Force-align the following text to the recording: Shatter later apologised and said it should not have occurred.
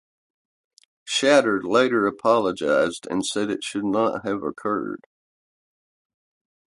Shatter 1.05 1.61
later 1.61 2.07
apologised 2.07 3.05
and 3.11 3.23
said 3.23 3.51
it 3.51 3.63
should 3.63 3.85
not 3.85 4.25
have 4.25 4.41
occurred. 4.41 5.05